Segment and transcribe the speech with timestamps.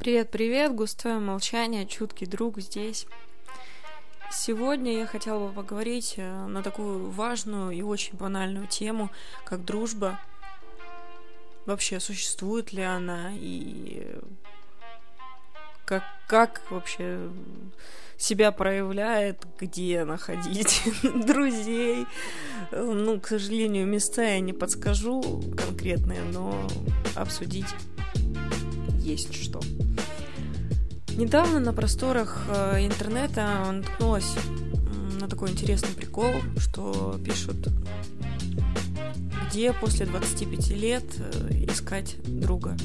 [0.00, 3.06] Привет-привет, густое молчание, чуткий друг здесь.
[4.32, 9.10] Сегодня я хотела бы поговорить э, на такую важную и очень банальную тему,
[9.44, 10.18] как дружба.
[11.66, 14.16] Вообще, существует ли она и
[15.84, 17.28] как, как вообще
[18.16, 20.82] себя проявляет, где находить
[21.26, 22.06] друзей.
[22.72, 26.66] Ну, к сожалению, места я не подскажу конкретные, но
[27.14, 27.68] обсудить
[29.00, 29.60] есть что.
[31.16, 34.32] Недавно на просторах э, интернета наткнулась
[35.20, 37.68] на такой интересный прикол, что пишут,
[39.48, 42.76] где после 25 лет э, искать друга.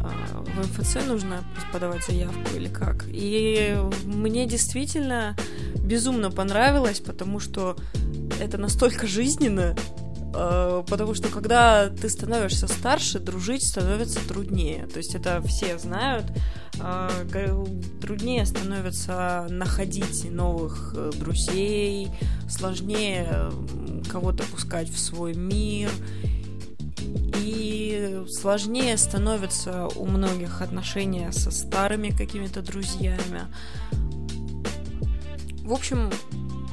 [0.00, 3.06] А, в МФЦ нужно подавать заявку или как.
[3.08, 5.36] И мне действительно
[5.82, 7.76] безумно понравилось, потому что
[8.40, 9.74] это настолько жизненно,
[10.88, 14.86] потому что когда ты становишься старше, дружить становится труднее.
[14.86, 16.26] То есть это все знают.
[16.80, 17.08] Э,
[18.00, 22.10] труднее становится находить новых э, друзей,
[22.48, 23.50] сложнее
[24.10, 25.90] кого-то пускать в свой мир.
[27.42, 33.42] И сложнее становится у многих отношения со старыми какими-то друзьями.
[35.62, 36.10] В общем,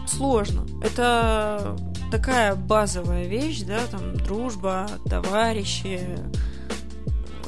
[0.08, 0.66] сложно.
[0.84, 1.78] Это
[2.12, 6.02] такая базовая вещь, да, там дружба, товарищи.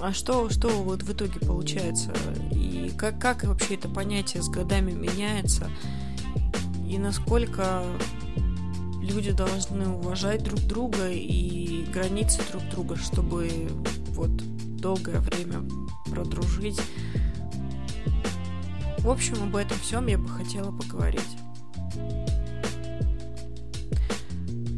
[0.01, 2.13] А что, что вот в итоге получается?
[2.51, 5.69] И как, как вообще это понятие с годами меняется?
[6.87, 7.83] И насколько
[9.01, 13.49] люди должны уважать друг друга и границы друг друга, чтобы
[14.09, 14.29] вот
[14.77, 15.63] долгое время
[16.09, 16.79] продружить.
[18.99, 21.37] В общем, об этом всем я бы хотела поговорить.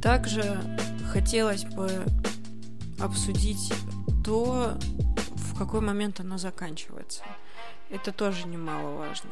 [0.09, 0.59] Также
[1.13, 2.03] хотелось бы
[2.99, 3.71] обсудить
[4.25, 4.75] то,
[5.35, 7.23] в какой момент оно заканчивается.
[7.91, 9.29] Это тоже немаловажно.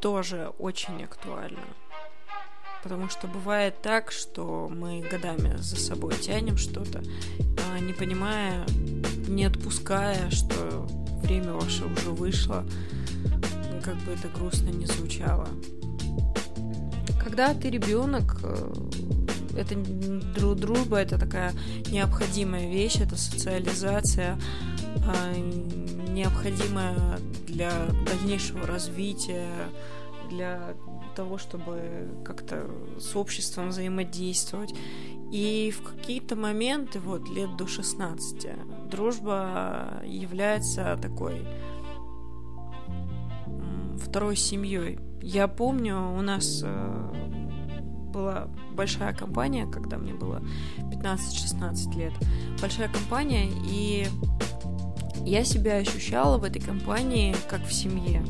[0.00, 1.60] Тоже очень актуально.
[2.82, 7.04] Потому что бывает так, что мы годами за собой тянем что-то,
[7.70, 8.66] а, не понимая,
[9.28, 10.88] не отпуская, что
[11.22, 12.66] время ваше уже вышло,
[13.84, 15.46] как бы это грустно не звучало
[17.26, 18.72] когда ты ребенок, э,
[19.56, 21.52] это дружба, это такая
[21.90, 24.38] необходимая вещь, это социализация,
[25.04, 25.34] а,
[26.08, 27.72] необходимая для
[28.06, 29.50] дальнейшего развития,
[30.30, 30.76] для
[31.16, 32.70] того, чтобы как-то
[33.00, 34.72] с обществом взаимодействовать.
[35.32, 38.50] И в какие-то моменты, вот лет до 16,
[38.88, 41.44] дружба является такой
[44.08, 44.98] второй семьей.
[45.20, 47.12] Я помню, у нас э,
[48.12, 50.42] была большая компания, когда мне было
[50.78, 52.12] 15-16 лет.
[52.60, 54.06] Большая компания, и
[55.24, 58.22] я себя ощущала в этой компании как в семье.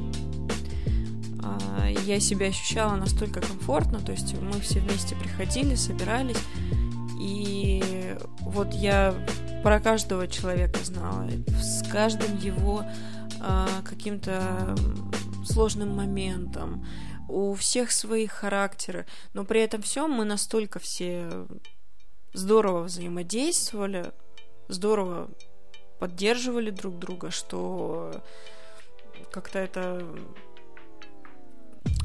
[1.42, 6.42] А, я себя ощущала настолько комфортно, то есть мы все вместе приходили, собирались,
[7.20, 9.14] и вот я
[9.62, 11.28] про каждого человека знала,
[11.60, 12.84] с каждым его
[13.40, 14.74] а, каким-то
[15.46, 16.86] сложным моментом,
[17.28, 21.46] у всех свои характеры, но при этом всем мы настолько все
[22.32, 24.12] здорово взаимодействовали,
[24.68, 25.30] здорово
[25.98, 28.22] поддерживали друг друга, что
[29.32, 30.06] как-то это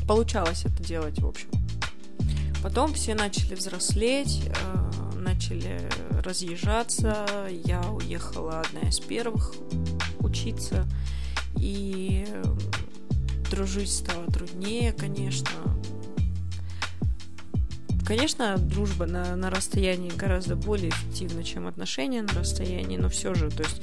[0.07, 1.49] получалось это делать, в общем.
[2.63, 5.81] Потом все начали взрослеть, э, начали
[6.23, 7.47] разъезжаться.
[7.49, 9.55] Я уехала одна из первых
[10.19, 10.85] учиться.
[11.57, 12.27] И
[13.51, 15.49] дружить стало труднее, конечно.
[18.05, 23.49] Конечно, дружба на, на расстоянии гораздо более эффективна, чем отношения на расстоянии, но все же,
[23.49, 23.81] то есть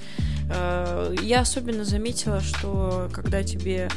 [0.50, 3.88] э, я особенно заметила, что когда тебе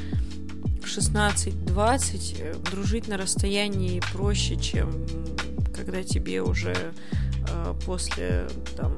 [0.83, 5.05] 16-20, э, дружить на расстоянии проще, чем
[5.73, 6.75] когда тебе уже
[7.49, 8.97] э, после там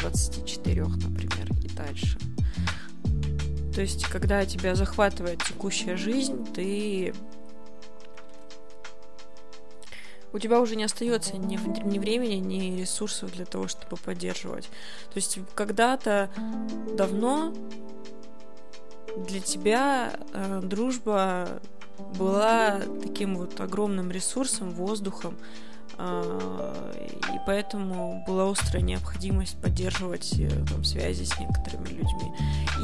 [0.00, 2.18] 24, например, и дальше.
[3.78, 7.14] То есть, когда тебя захватывает текущая жизнь, ты
[10.32, 14.64] у тебя уже не остается ни, ни времени, ни ресурсов для того, чтобы поддерживать.
[14.64, 16.28] То есть когда-то
[16.96, 17.54] давно
[19.16, 21.60] для тебя э, дружба
[22.18, 25.38] была таким вот огромным ресурсом, воздухом,
[25.96, 32.32] и поэтому была острая необходимость поддерживать э, там, связи с некоторыми людьми.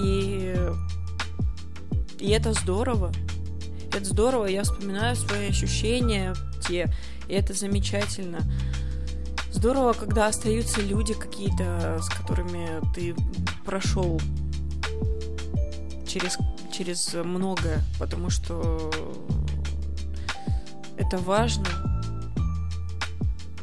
[0.02, 0.56] И,
[2.18, 3.12] и это здорово.
[3.92, 6.34] Это здорово, я вспоминаю свои ощущения
[6.66, 6.92] те,
[7.28, 8.40] и это замечательно.
[9.52, 13.14] Здорово, когда остаются люди какие-то, с которыми ты
[13.64, 14.20] прошел
[16.06, 16.36] через,
[16.72, 18.90] через многое, потому что
[20.96, 21.64] это важно.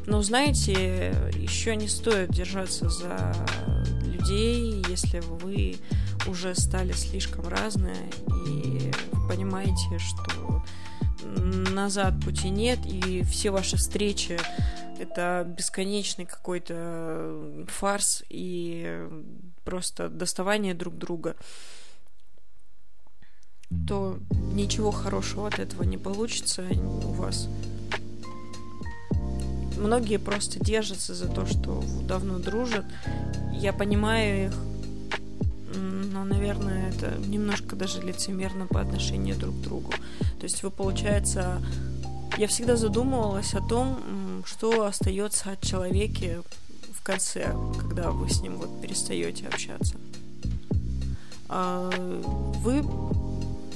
[0.07, 3.33] Но знаете, еще не стоит держаться за
[4.03, 5.77] людей, если вы
[6.27, 8.09] уже стали слишком разные
[8.47, 8.91] и
[9.29, 10.63] понимаете, что
[11.71, 14.37] назад пути нет, и все ваши встречи
[14.99, 19.07] это бесконечный какой-то фарс и
[19.63, 21.35] просто доставание друг друга,
[23.87, 24.19] то
[24.53, 26.65] ничего хорошего от этого не получится
[27.03, 27.47] у вас.
[29.81, 32.85] Многие просто держатся за то, что давно дружат.
[33.51, 34.53] Я понимаю их,
[35.75, 39.91] но, наверное, это немножко даже лицемерно по отношению друг к другу.
[40.39, 41.59] То есть вы, получается,
[42.37, 46.43] я всегда задумывалась о том, что остается от человека
[46.93, 49.95] в конце, когда вы с ним вот перестаете общаться.
[51.49, 51.89] А,
[52.59, 52.85] вы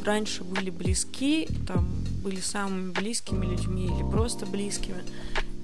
[0.05, 1.89] раньше были близки, там
[2.23, 5.03] были самыми близкими людьми или просто близкими,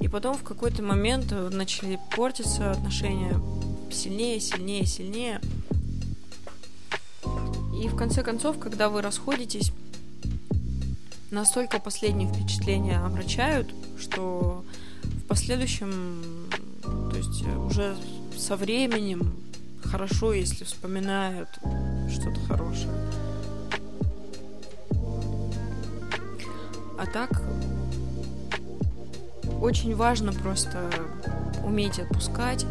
[0.01, 3.39] и потом в какой-то момент начали портиться отношения
[3.91, 5.41] сильнее, сильнее, сильнее.
[7.81, 9.71] И в конце концов, когда вы расходитесь,
[11.29, 14.65] настолько последние впечатления омрачают, что
[15.03, 16.49] в последующем,
[16.83, 17.95] то есть уже
[18.37, 19.33] со временем
[19.83, 21.49] хорошо, если вспоминают
[22.11, 22.91] что-то хорошее.
[26.97, 27.41] А так
[29.61, 30.89] очень важно просто
[31.63, 32.65] уметь отпускать.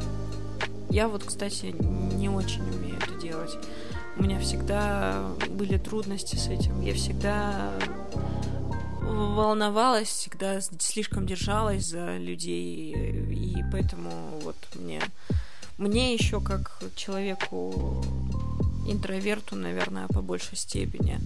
[0.90, 1.74] Я вот, кстати,
[2.16, 3.56] не очень умею это делать.
[4.16, 6.80] У меня всегда были трудности с этим.
[6.82, 7.72] Я всегда
[9.00, 12.92] волновалась, всегда слишком держалась за людей,
[13.30, 14.10] и поэтому
[14.42, 15.00] вот мне,
[15.78, 18.04] мне еще как человеку
[18.86, 21.18] интроверту, наверное, по большей степени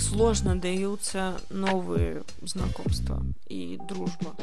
[0.00, 4.34] сложно даются новые знакомства и дружба.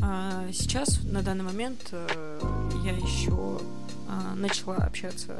[0.00, 2.40] А сейчас, на данный момент, э,
[2.84, 3.60] я еще
[4.08, 5.38] а, начала общаться,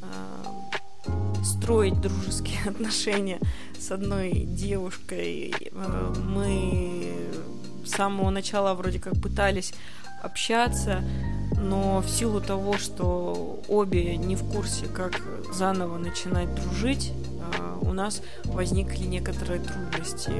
[0.00, 3.38] а, строить дружеские отношения
[3.78, 5.54] с одной девушкой.
[6.24, 7.14] Мы
[7.84, 9.74] с самого начала вроде как пытались
[10.22, 11.04] общаться,
[11.62, 15.22] но в силу того, что обе не в курсе, как
[15.52, 17.12] заново начинать дружить,
[17.92, 20.32] у нас возникли некоторые трудности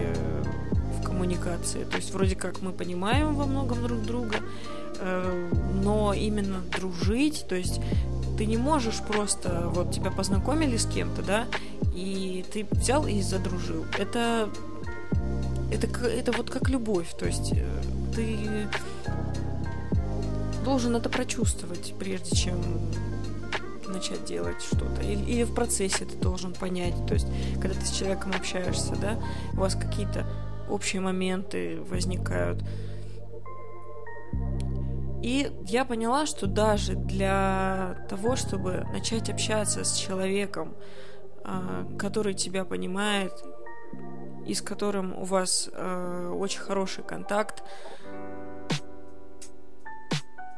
[0.99, 1.85] в коммуникации.
[1.85, 4.37] То есть вроде как мы понимаем во многом друг друга,
[4.99, 5.51] э,
[5.83, 7.81] но именно дружить, то есть
[8.39, 11.47] ты не можешь просто, вот тебя познакомили с кем-то, да,
[11.95, 13.85] и ты взял и задружил.
[13.99, 14.49] Это,
[15.71, 17.67] это, это вот как любовь, то есть э,
[18.15, 18.39] ты
[20.63, 22.57] должен это прочувствовать, прежде чем
[23.89, 25.03] начать делать что-то.
[25.03, 26.95] Или, или в процессе ты должен понять.
[27.07, 27.27] То есть,
[27.61, 29.19] когда ты с человеком общаешься, да,
[29.53, 30.27] у вас какие-то
[30.69, 32.63] общие моменты возникают.
[35.23, 40.75] И я поняла, что даже для того, чтобы начать общаться с человеком,
[41.45, 43.33] а, который тебя понимает,
[44.45, 47.63] и с которым у вас а, очень хороший контакт,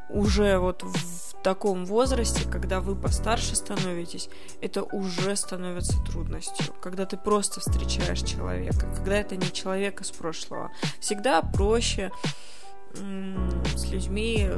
[0.08, 4.28] уже вот в таком возрасте, когда вы постарше становитесь,
[4.60, 6.74] это уже становится трудностью.
[6.82, 10.72] Когда ты просто встречаешь человека, когда это не человек из прошлого.
[11.00, 12.10] Всегда проще
[12.94, 14.48] с людьми,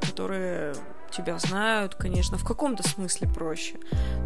[0.00, 0.74] которые
[1.10, 3.78] тебя знают, конечно, в каком-то смысле проще.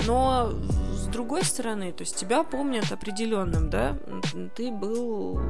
[0.06, 0.50] Но
[0.92, 3.96] с другой стороны, то есть тебя помнят определенным, да,
[4.54, 5.40] ты был,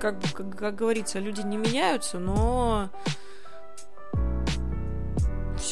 [0.00, 2.90] как, как, как говорится, люди не меняются, но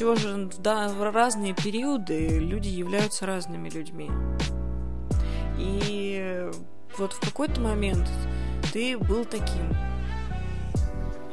[0.01, 4.11] все же да, в разные периоды люди являются разными людьми.
[5.59, 6.49] И
[6.97, 8.09] вот в какой-то момент
[8.73, 9.77] ты был таким.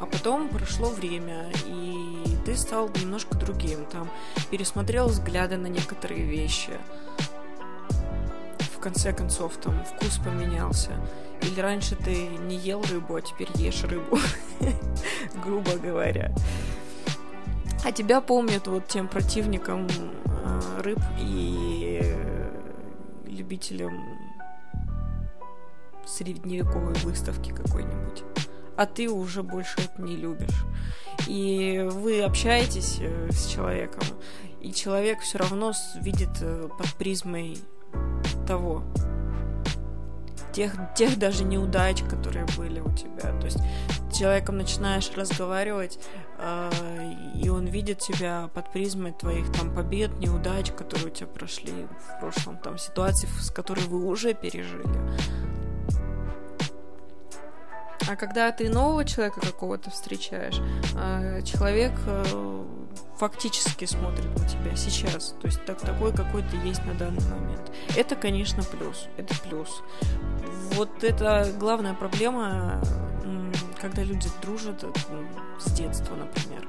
[0.02, 3.86] А потом прошло время, и ты стал немножко другим.
[3.86, 4.10] Там
[4.52, 6.72] пересмотрел взгляды на некоторые вещи.
[8.76, 10.92] В конце концов, там вкус поменялся.
[11.42, 14.20] Или раньше ты не ел рыбу, а теперь ешь рыбу.
[15.42, 16.36] Грубо говоря.
[17.84, 22.02] А тебя помнят вот тем противником э, рыб и
[23.26, 23.94] любителем
[26.06, 28.24] средневековой выставки какой-нибудь.
[28.76, 30.66] А ты уже больше это не любишь.
[31.28, 34.04] И вы общаетесь э, с человеком,
[34.62, 37.58] и человек все равно видит э, под призмой
[38.48, 38.84] того.
[40.58, 43.32] Тех, тех даже неудач, которые были у тебя.
[43.40, 43.60] То есть
[44.12, 46.00] с человеком начинаешь разговаривать,
[46.40, 46.72] э,
[47.36, 52.20] и он видит тебя под призмой твоих там побед, неудач, которые у тебя прошли в
[52.20, 54.90] прошлом, там ситуаций, с которой вы уже пережили.
[58.10, 60.60] А когда ты нового человека какого-то встречаешь,
[60.96, 62.66] э, человек э,
[63.18, 65.36] фактически смотрит на тебя сейчас.
[65.42, 67.72] То есть так, такой, какой ты есть на данный момент.
[67.96, 69.08] Это, конечно, плюс.
[69.18, 69.82] Это плюс.
[70.74, 72.82] Вот это главная проблема,
[73.80, 74.92] когда люди дружат э,
[75.60, 76.68] с детства, например.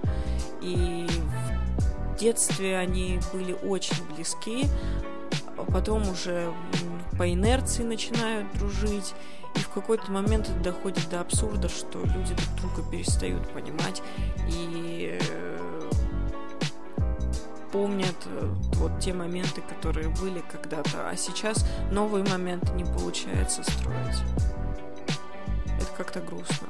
[0.60, 4.66] И в детстве они были очень близки,
[5.56, 6.52] а потом уже
[7.18, 9.14] по инерции начинают дружить,
[9.54, 14.02] и в какой-то момент это доходит до абсурда, что люди друг друга перестают понимать
[14.48, 14.87] и
[17.78, 24.16] помнят э, вот те моменты, которые были когда-то, а сейчас новые моменты не получается строить.
[25.76, 26.66] Это как-то грустно.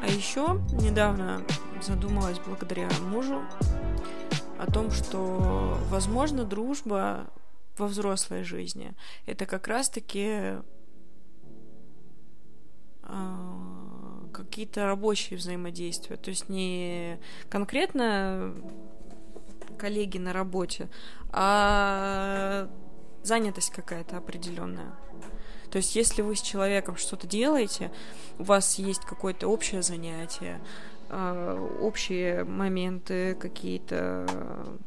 [0.00, 1.42] А еще недавно
[1.82, 3.42] задумалась благодаря мужу
[4.60, 7.26] о том, что, возможно, дружба
[7.76, 8.94] во взрослой жизни.
[9.26, 10.60] Это как раз-таки
[13.02, 13.83] э,
[14.34, 16.16] какие-то рабочие взаимодействия.
[16.16, 18.54] То есть не конкретно
[19.78, 20.88] коллеги на работе,
[21.30, 22.68] а
[23.22, 24.94] занятость какая-то определенная.
[25.70, 27.90] То есть, если вы с человеком что-то делаете,
[28.38, 30.60] у вас есть какое-то общее занятие,
[31.08, 34.78] э, общие моменты какие-то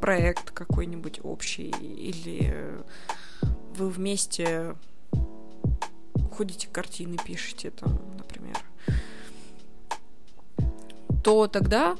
[0.00, 2.84] проект какой-нибудь общий, или
[3.76, 4.76] вы вместе
[6.36, 8.56] ходите картины, пишете там, например,
[11.26, 11.96] то тогда,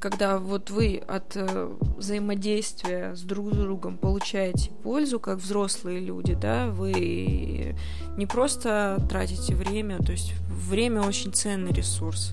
[0.00, 6.66] когда вот вы от э, взаимодействия с друг другом получаете пользу, как взрослые люди, да,
[6.66, 7.76] вы
[8.16, 12.32] не просто тратите время, то есть время очень ценный ресурс.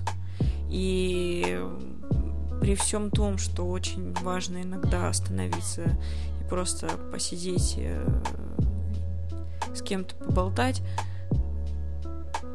[0.68, 1.64] И
[2.60, 5.96] при всем том, что очень важно иногда остановиться
[6.40, 8.04] и просто посидеть э,
[9.76, 10.82] с кем-то поболтать,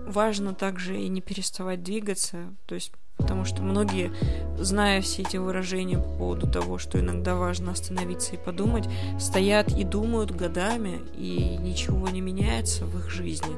[0.06, 4.12] важно также и не переставать двигаться, то есть потому что многие,
[4.58, 8.88] зная все эти выражения по поводу того, что иногда важно остановиться и подумать,
[9.20, 13.56] стоят и думают годами, и ничего не меняется в их жизни.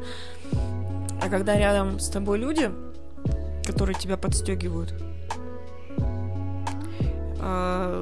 [1.21, 2.71] А когда рядом с тобой люди,
[3.65, 4.93] которые тебя подстегивают,
[7.39, 8.01] а,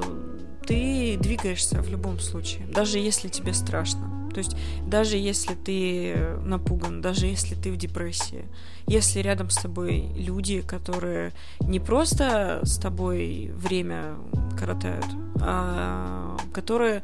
[0.66, 4.17] ты двигаешься в любом случае, даже если тебе страшно.
[4.38, 8.44] То есть даже если ты напуган, даже если ты в депрессии,
[8.86, 14.14] если рядом с тобой люди, которые не просто с тобой время
[14.56, 15.06] коротают,
[15.40, 17.02] а которые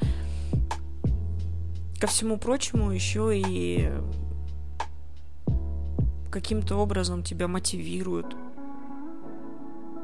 [1.99, 3.91] ко всему прочему еще и
[6.31, 8.37] каким-то образом тебя мотивируют,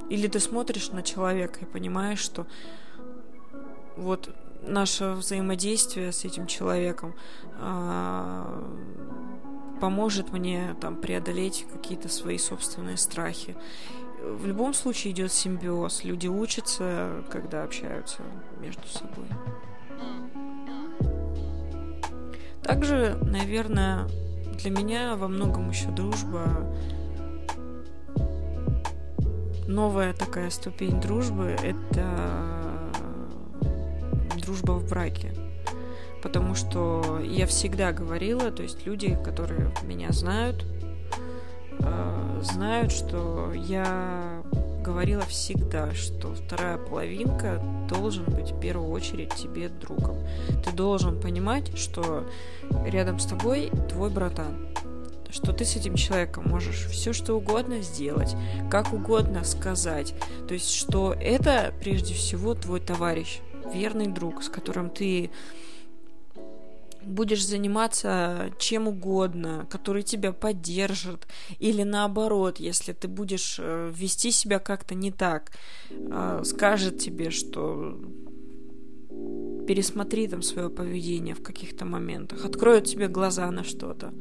[0.08, 2.48] или ты смотришь на человека и понимаешь, что
[3.96, 7.14] вот наше взаимодействие с этим человеком
[7.58, 8.62] э,
[9.80, 13.56] поможет мне там преодолеть какие-то свои собственные страхи.
[14.22, 16.04] В любом случае идет симбиоз.
[16.04, 18.22] Люди учатся, когда общаются
[18.60, 19.26] между собой.
[22.62, 24.06] Также, наверное,
[24.58, 26.66] для меня во многом еще дружба
[29.70, 32.69] новая такая ступень дружбы— это
[34.40, 35.32] дружба в браке.
[36.22, 40.66] Потому что я всегда говорила, то есть люди, которые меня знают,
[41.78, 44.42] э, знают, что я
[44.82, 50.18] говорила всегда, что вторая половинка должен быть в первую очередь тебе другом.
[50.64, 52.26] Ты должен понимать, что
[52.86, 54.68] рядом с тобой твой братан
[55.32, 58.34] что ты с этим человеком можешь все что угодно сделать,
[58.70, 60.12] как угодно сказать.
[60.48, 63.38] То есть, что это прежде всего твой товарищ,
[63.72, 65.30] верный друг, с которым ты
[67.02, 71.26] будешь заниматься чем угодно, который тебя поддержит,
[71.58, 75.52] или наоборот, если ты будешь э, вести себя как-то не так,
[75.90, 77.98] э, скажет тебе, что
[79.66, 84.12] пересмотри там свое поведение в каких-то моментах, откроет тебе глаза на что-то.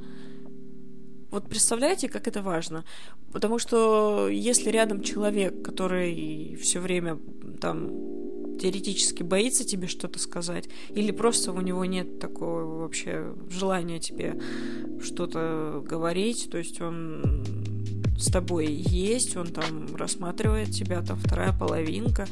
[1.31, 2.85] Вот представляете, как это важно?
[3.31, 7.19] Потому что если рядом человек, который все время
[7.61, 7.89] там
[8.59, 14.39] теоретически боится тебе что-то сказать, или просто у него нет такого вообще желания тебе
[15.01, 17.43] что-то говорить, то есть он
[18.17, 22.27] с тобой есть, он там рассматривает тебя, там вторая половинка,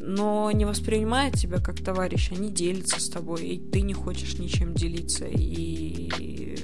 [0.00, 4.74] но не воспринимают тебя как товарища, они делятся с тобой, и ты не хочешь ничем
[4.74, 5.26] делиться.
[5.26, 6.58] И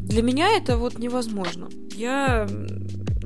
[0.00, 1.68] для меня это вот невозможно.
[1.94, 2.48] Я,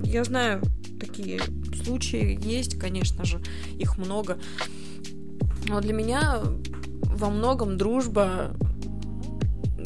[0.03, 0.63] я знаю,
[1.01, 1.41] такие
[1.87, 3.41] случаи есть, конечно же,
[3.79, 4.39] их много.
[5.69, 6.43] Но для меня
[7.03, 8.57] во многом дружба,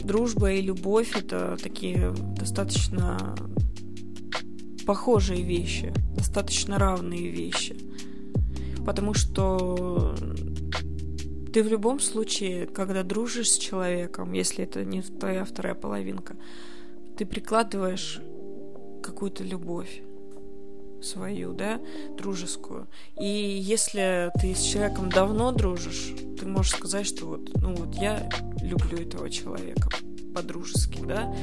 [0.02, 3.34] дружба и любовь это такие достаточно
[4.86, 7.76] похожие вещи, достаточно равные вещи.
[8.84, 10.14] Потому что
[11.52, 16.36] ты в любом случае, когда дружишь с человеком, если это не твоя вторая половинка,
[17.18, 18.20] ты прикладываешь
[19.02, 20.02] какую-то любовь
[21.02, 21.80] свою, да,
[22.16, 22.88] дружескую.
[23.18, 28.28] И если ты с человеком давно дружишь, ты можешь сказать, что вот, ну вот я
[28.62, 29.88] люблю этого человека
[30.34, 31.34] по-дружески, да,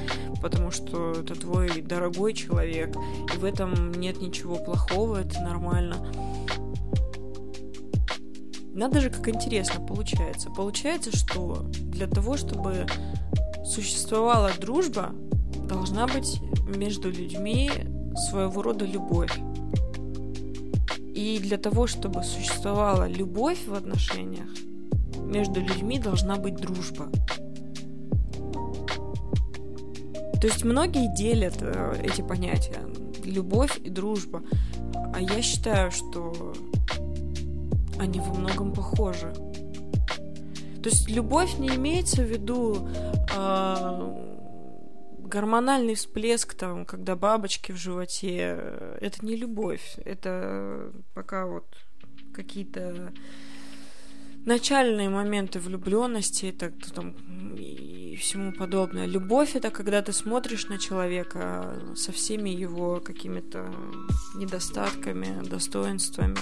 [0.41, 2.95] потому что это твой дорогой человек,
[3.33, 6.11] и в этом нет ничего плохого, это нормально.
[8.73, 10.51] Надо же, как интересно получается.
[10.51, 12.85] Получается, что для того, чтобы
[13.65, 15.15] существовала дружба,
[15.67, 16.39] должна быть
[16.75, 17.71] между людьми
[18.29, 19.31] своего рода любовь.
[21.17, 24.49] И для того, чтобы существовала любовь в отношениях,
[25.17, 27.09] между людьми должна быть дружба.
[30.39, 32.81] То есть многие делят э, эти понятия
[33.23, 34.43] любовь и дружба,
[35.11, 36.53] а я считаю, что
[37.97, 39.33] они во многом похожи.
[40.83, 42.89] То есть любовь не имеется в виду
[43.35, 44.26] э,
[45.27, 48.59] гормональный всплеск, там, когда бабочки в животе,
[49.01, 49.97] это не любовь.
[50.05, 51.65] Это пока вот
[52.33, 53.13] какие-то
[54.45, 57.13] начальные моменты влюбленности, это там
[57.55, 59.05] и всему подобное.
[59.05, 63.69] Любовь это когда ты смотришь на человека со всеми его какими-то
[64.35, 66.37] недостатками, достоинствами,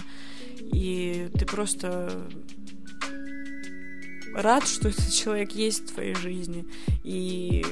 [0.59, 2.27] и ты просто
[4.35, 6.65] рад, что этот человек есть в твоей жизни,
[7.03, 7.65] и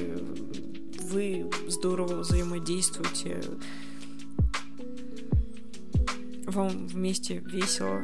[1.04, 3.42] вы здорово взаимодействуете,
[6.46, 8.02] вам вместе весело,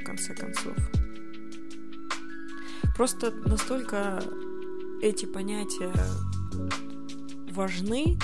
[0.00, 0.76] в конце концов.
[2.96, 4.22] Просто настолько
[5.02, 5.92] эти понятия
[7.52, 8.18] важны,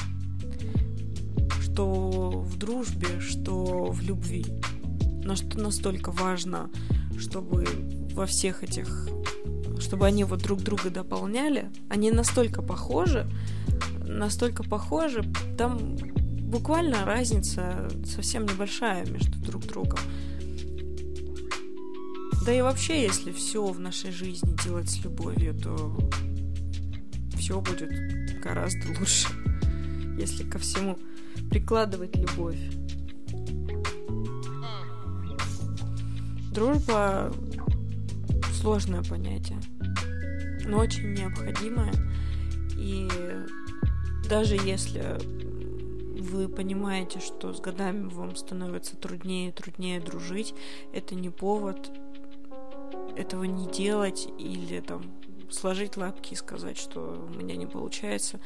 [1.60, 4.46] что в дружбе, что в любви.
[5.24, 6.70] На что настолько важно,
[7.18, 7.66] чтобы
[8.12, 9.08] во всех этих,
[9.78, 13.26] чтобы они вот друг друга дополняли, они настолько похожи,
[14.16, 15.22] настолько похожи,
[15.56, 15.96] там
[16.46, 19.98] буквально разница совсем небольшая между друг другом.
[22.44, 25.96] Да и вообще, если все в нашей жизни делать с любовью, то
[27.36, 27.90] все будет
[28.40, 29.28] гораздо лучше,
[30.16, 30.98] если ко всему
[31.50, 32.60] прикладывать любовь.
[36.52, 37.32] Дружба
[38.60, 39.58] сложное понятие,
[40.64, 41.92] но очень необходимое.
[42.78, 43.08] И
[44.28, 45.18] даже если
[46.20, 50.54] вы понимаете, что с годами вам становится труднее и труднее дружить,
[50.92, 51.92] это не повод
[53.16, 55.02] этого не делать или там
[55.50, 58.40] сложить лапки и сказать, что у меня не получается.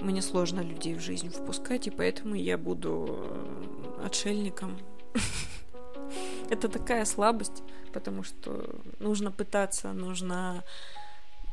[0.00, 4.78] Мне сложно людей в жизнь впускать, и поэтому я буду э, отшельником.
[6.50, 10.62] Это такая слабость, потому что нужно пытаться, нужно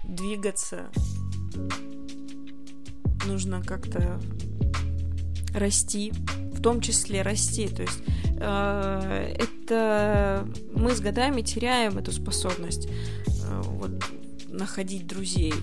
[0.04, 0.92] двигаться,
[3.26, 4.20] нужно как-то
[5.54, 6.14] расти,
[6.54, 7.68] в том числе расти.
[7.68, 8.00] То есть
[8.40, 13.92] э, это мы с годами теряем эту способность э, вот,
[14.50, 15.54] находить друзей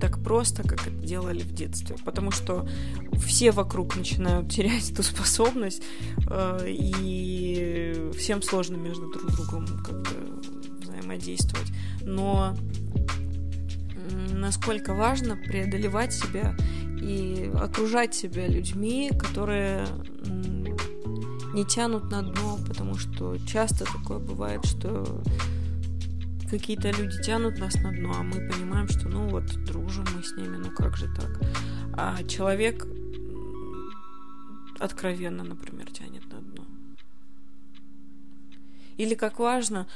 [0.00, 2.68] так просто, как это делали в детстве, потому что
[3.26, 5.82] все вокруг начинают терять эту способность,
[6.30, 10.14] э, и всем сложно между друг другом как-то
[10.82, 11.68] взаимодействовать.
[12.02, 12.56] Но
[14.32, 16.56] насколько важно преодолевать себя
[17.00, 19.86] и окружать себя людьми, которые
[21.54, 25.22] не тянут на дно, потому что часто такое бывает, что
[26.50, 30.32] какие-то люди тянут нас на дно, а мы понимаем, что ну вот дружим мы с
[30.36, 31.40] ними, ну как же так.
[31.94, 32.86] А человек
[34.78, 36.64] откровенно, например, тянет на дно.
[38.96, 39.86] Или как важно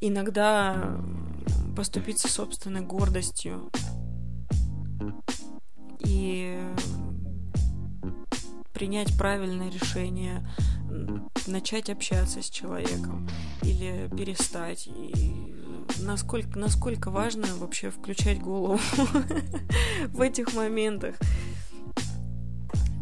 [0.00, 1.00] иногда
[1.76, 3.70] поступиться собственной гордостью
[6.04, 6.58] и
[8.72, 10.46] принять правильное решение,
[11.46, 13.28] начать общаться с человеком
[13.62, 14.86] или перестать.
[14.86, 15.54] И
[16.00, 18.78] насколько, насколько важно вообще включать голову
[20.08, 21.16] в этих моментах.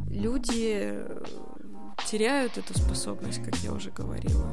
[0.08, 0.94] Люди
[2.06, 4.46] теряют эту способность, как я уже говорила.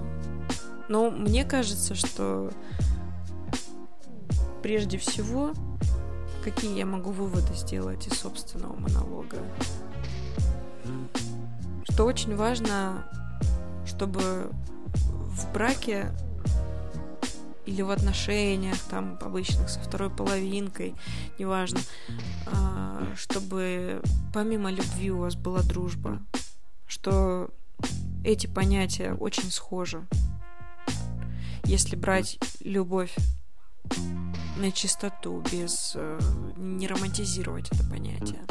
[0.88, 2.52] Но мне кажется, что
[4.64, 5.54] прежде всего,
[6.44, 9.38] какие я могу выводы сделать из собственного монолога?
[11.90, 13.06] Что очень важно,
[13.86, 14.52] чтобы
[15.06, 16.12] в браке
[17.66, 20.96] или в отношениях, там, обычных, со второй половинкой,
[21.38, 21.80] неважно,
[22.48, 24.02] а, чтобы
[24.34, 26.20] помимо любви у вас была дружба,
[26.88, 27.50] что
[28.24, 30.06] эти понятия очень схожи.
[31.64, 33.16] Если брать любовь
[34.58, 36.20] на чистоту, без э,
[36.58, 38.42] не романтизировать это понятие.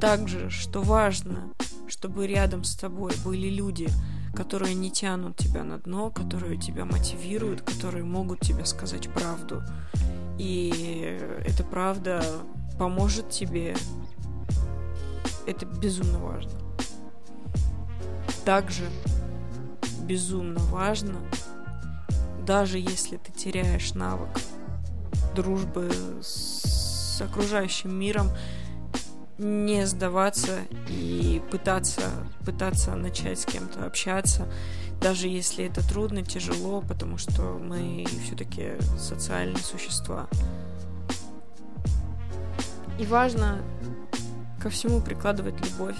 [0.00, 1.50] Также, что важно,
[1.88, 3.88] чтобы рядом с тобой были люди,
[4.34, 9.62] которые не тянут тебя на дно, которые тебя мотивируют, которые могут тебе сказать правду.
[10.38, 12.22] И эта правда
[12.78, 13.76] поможет тебе.
[15.46, 16.52] Это безумно важно.
[18.44, 18.84] Также
[20.02, 21.16] безумно важно,
[22.46, 24.28] даже если ты теряешь навык
[25.34, 25.90] дружбы
[26.22, 28.30] с окружающим миром,
[29.36, 32.02] не сдаваться и пытаться,
[32.46, 34.48] пытаться начать с кем-то общаться,
[35.00, 40.26] даже если это трудно, тяжело, потому что мы все-таки социальные существа.
[42.98, 43.60] И важно
[44.62, 45.96] ко всему прикладывать любовь.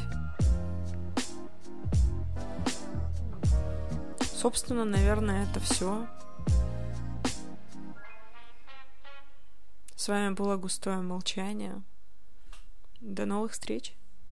[4.32, 6.06] Собственно, наверное, это все.
[10.06, 11.82] С вами было густое молчание.
[13.00, 13.95] До новых встреч!